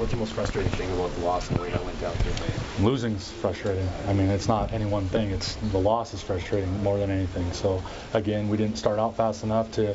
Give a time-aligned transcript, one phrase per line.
[0.00, 2.16] what's the most frustrating thing about the loss and the way that went down?
[2.24, 2.82] Too?
[2.82, 3.86] Losing's frustrating.
[4.08, 5.30] I mean, it's not any one thing.
[5.30, 7.52] It's the loss is frustrating more than anything.
[7.52, 7.82] So
[8.14, 9.94] again, we didn't start out fast enough to,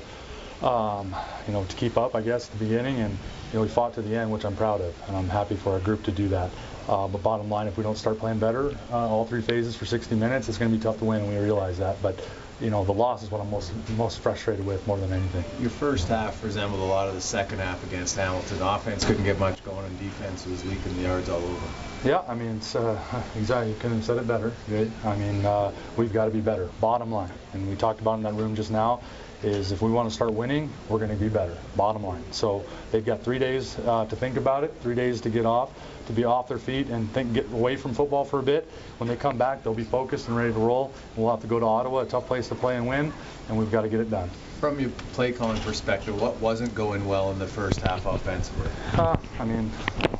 [0.66, 1.14] um,
[1.48, 2.16] you know, to keep up.
[2.16, 3.18] I guess at the beginning, and
[3.56, 5.80] know, we fought to the end, which I'm proud of, and I'm happy for our
[5.80, 6.50] group to do that.
[6.88, 9.86] Uh, but bottom line, if we don't start playing better uh, all three phases for
[9.86, 12.00] 60 minutes, it's going to be tough to win, and we realize that.
[12.02, 12.20] But
[12.62, 15.44] you know, the loss is what I'm most most frustrated with more than anything.
[15.60, 18.62] Your first half resembled a lot of the second half against Hamilton.
[18.62, 21.68] Offense couldn't get much going, and defense was leaking the yards all over.
[22.06, 23.00] Yeah, I mean, it's uh,
[23.36, 23.72] exactly.
[23.72, 24.54] You couldn't have said it better.
[24.70, 24.92] Good.
[25.04, 26.70] I mean, uh, we've got to be better.
[26.80, 29.02] Bottom line, and we talked about in that room just now,
[29.44, 31.56] is if we want to start winning, we're going to be better.
[31.76, 32.24] Bottom line.
[32.32, 35.72] So they've got three days uh, to think about it, three days to get off,
[36.08, 38.70] to be off their feet and think, get away from football for a bit.
[38.98, 40.94] When they come back, they'll be focused and ready to roll.
[41.16, 43.12] We'll have to go to Ottawa, a tough place to play and win,
[43.50, 44.30] and we've got to get it done.
[44.60, 48.70] From your play calling perspective, what wasn't going well in the first half offensively?
[48.94, 49.70] Uh, I mean,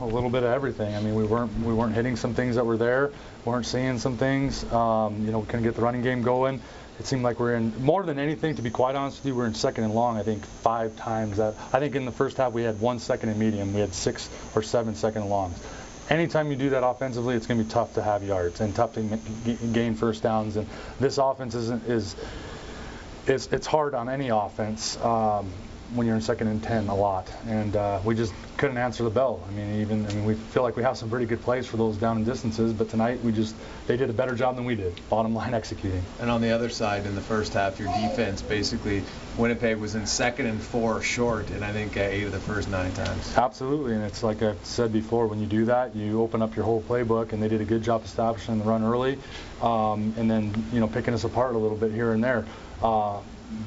[0.02, 0.94] a little bit of everything.
[0.94, 3.12] I mean, we weren't we weren't hitting some things that were there,
[3.46, 4.64] weren't seeing some things.
[4.74, 6.62] Um, you know, we couldn't get the running game going
[7.00, 8.56] it seemed like we're in more than anything.
[8.56, 10.18] To be quite honest with you, we're in second and long.
[10.18, 11.56] I think five times that.
[11.74, 13.74] I think in the first half we had one second and medium.
[13.74, 15.62] We had six or seven second and longs.
[16.10, 18.94] Anytime you do that offensively, it's going to be tough to have yards and tough
[18.94, 19.02] to
[19.74, 20.56] gain first downs.
[20.56, 20.68] And
[21.00, 22.16] this offense isn't is
[23.28, 24.98] it's it's hard on any offense.
[25.02, 25.52] Um,
[25.94, 27.32] when you're in second and 10 a lot.
[27.48, 29.44] And uh, we just couldn't answer the bell.
[29.48, 31.78] I mean, even I mean, we feel like we have some pretty good plays for
[31.78, 33.56] those down and distances, but tonight we just
[33.88, 35.00] they did a better job than we did.
[35.10, 36.04] Bottom line, executing.
[36.20, 39.04] And on the other side, in the first half, your defense basically
[39.38, 42.70] Winnipeg was in second and four short, and I think uh, eight of the first
[42.70, 43.38] nine times.
[43.38, 46.66] Absolutely, and it's like I've said before, when you do that, you open up your
[46.66, 49.18] whole playbook, and they did a good job establishing the run early,
[49.62, 52.46] um, and then you know picking us apart a little bit here and there.
[52.82, 53.20] Uh,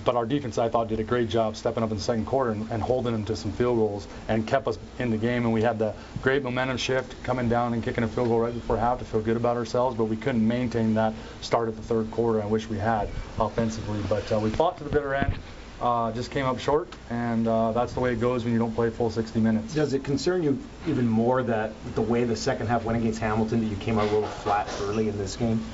[0.05, 2.51] but our defense, I thought, did a great job stepping up in the second quarter
[2.51, 5.45] and, and, holding them to some field goals and kept us in the game.
[5.45, 8.55] And we had the great momentum shift coming down and kicking a field goal right
[8.55, 9.97] before half to feel good about ourselves.
[9.97, 12.43] But we couldn't maintain that start at the third quarter.
[12.43, 14.01] I wish we had offensively.
[14.09, 15.35] But uh, we fought to the bitter end.
[15.81, 18.75] Uh, just came up short, and uh, that's the way it goes when you don't
[18.75, 19.75] play full 60 minutes.
[19.75, 20.59] Does it concern you
[20.89, 24.09] even more that the way the second half went against Hamilton, that you came out
[24.09, 25.65] a little flat early in this game?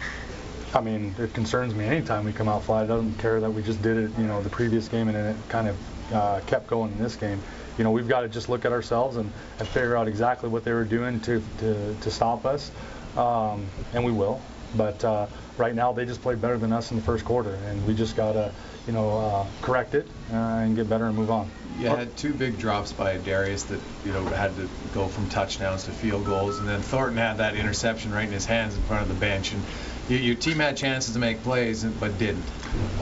[0.74, 2.84] I mean, it concerns me anytime we come out flat.
[2.84, 5.36] It doesn't care that we just did it, you know, the previous game and it
[5.48, 7.40] kind of uh, kept going in this game.
[7.78, 10.64] You know, we've got to just look at ourselves and, and figure out exactly what
[10.64, 12.70] they were doing to, to, to stop us,
[13.16, 14.40] um, and we will.
[14.76, 15.26] But uh,
[15.58, 18.16] right now, they just played better than us in the first quarter, and we just
[18.16, 18.52] got to,
[18.86, 21.50] you know, uh, correct it uh, and get better and move on.
[21.78, 25.84] You had two big drops by Darius that you know had to go from touchdowns
[25.84, 29.02] to field goals, and then Thornton had that interception right in his hands in front
[29.02, 29.62] of the bench, and
[30.08, 32.44] your, your team had chances to make plays, but didn't.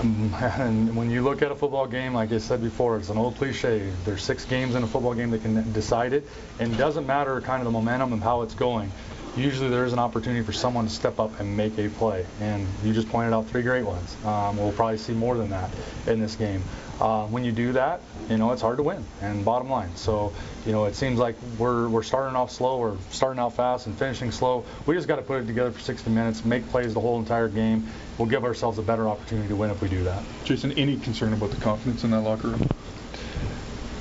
[0.00, 3.18] Um, and when you look at a football game, like I said before, it's an
[3.18, 3.90] old cliche.
[4.04, 6.26] There's six games in a football game that can decide it,
[6.58, 8.90] and it doesn't matter kind of the momentum and how it's going.
[9.36, 12.66] Usually there is an opportunity for someone to step up and make a play, and
[12.84, 14.14] you just pointed out three great ones.
[14.26, 15.70] Um, we'll probably see more than that
[16.06, 16.62] in this game.
[17.02, 19.04] Uh, when you do that, you know, it's hard to win.
[19.20, 20.32] And bottom line, so
[20.64, 23.98] you know, it seems like we're we're starting off slow, we're starting out fast and
[23.98, 24.64] finishing slow.
[24.86, 27.48] We just got to put it together for 60 minutes, make plays the whole entire
[27.48, 27.88] game.
[28.18, 30.22] We'll give ourselves a better opportunity to win if we do that.
[30.44, 32.68] Jason, any concern about the confidence in that locker room?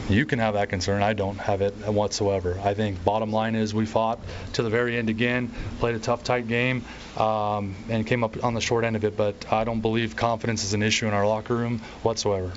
[0.07, 1.01] you can have that concern.
[1.01, 2.59] I don't have it whatsoever.
[2.63, 4.19] I think bottom line is we fought
[4.53, 6.83] to the very end again, played a tough, tight game,
[7.17, 9.17] um, and came up on the short end of it.
[9.17, 12.51] But I don't believe confidence is an issue in our locker room whatsoever.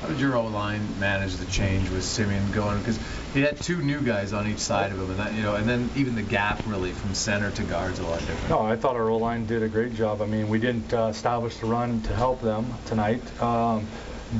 [0.00, 2.78] How did your O line manage the change with Simeon going?
[2.78, 2.98] Because
[3.34, 5.68] he had two new guys on each side of him, and that you know, and
[5.68, 8.48] then even the gap really from center to guards a lot different.
[8.48, 10.22] No, I thought our O line did a great job.
[10.22, 13.86] I mean, we didn't uh, establish the run to help them tonight, um,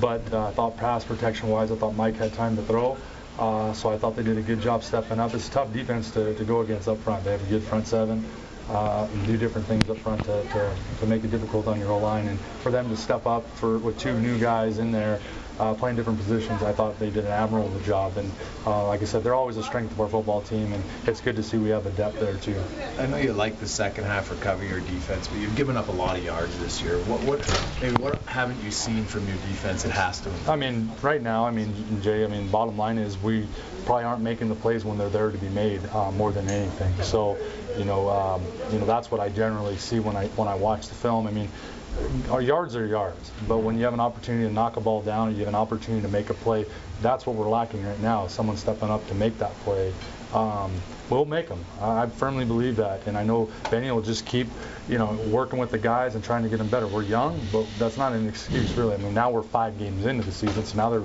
[0.00, 2.97] but uh, I thought pass protection wise, I thought Mike had time to throw.
[3.38, 5.34] Uh, so I thought they did a good job stepping up.
[5.34, 7.25] It's a tough defense to, to go against up front.
[7.25, 8.25] They have a good front seven
[8.70, 11.99] uh, do different things up front to, to, to make it difficult on your O
[11.99, 12.28] line.
[12.28, 15.20] And for them to step up for with two new guys in there
[15.60, 18.16] uh, playing different positions, I thought they did an admirable job.
[18.16, 18.31] And
[18.66, 21.37] uh, like I said, they're always a strength of our football team, and it's good
[21.37, 22.61] to see we have the depth there too.
[22.99, 25.93] I know you like the second half recovery your defense, but you've given up a
[25.93, 26.99] lot of yards this year.
[27.00, 30.31] What what maybe what haven't you seen from your defense It has to?
[30.49, 33.46] I mean, right now, I mean, Jay, I mean, bottom line is we
[33.84, 36.93] probably aren't making the plays when they're there to be made uh, more than anything.
[37.02, 37.37] So,
[37.76, 38.43] you know, um,
[38.73, 41.26] you know that's what I generally see when I when I watch the film.
[41.26, 41.49] I mean,
[42.31, 45.28] our yards are yards, but when you have an opportunity to knock a ball down
[45.28, 46.64] or you have an opportunity to make a play,
[47.02, 48.26] that's what we're lacking right now.
[48.26, 49.92] Someone stepping up to make that play.
[50.32, 50.72] Um,
[51.08, 51.64] we'll make them.
[51.81, 54.46] I, I firmly believe that, and I know Benny will just keep,
[54.88, 56.87] you know, working with the guys and trying to get them better.
[56.87, 58.94] We're young, but that's not an excuse really.
[58.94, 61.04] I mean, now we're five games into the season, so now they're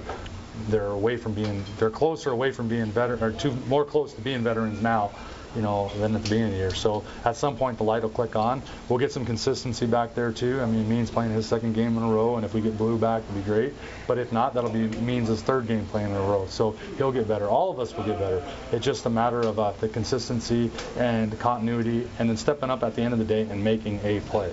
[0.70, 4.22] they're away from being, they're closer away from being veteran, or two, more close to
[4.22, 5.12] being veterans now,
[5.56, 6.74] you know, than at the beginning of the year.
[6.74, 8.62] So at some point, the light will click on.
[8.90, 10.62] We'll get some consistency back there too.
[10.62, 12.98] I mean, Means playing his second game in a row, and if we get Blue
[12.98, 13.74] back, it'll be great.
[14.08, 16.46] But if not, that'll be Means' third game playing in a row.
[16.50, 17.48] So he'll get better.
[17.48, 18.44] All of us will get better.
[18.72, 22.96] It's just a matter of uh, the consistency and continuity, and then stepping up at
[22.96, 24.44] the end of the day and making a play.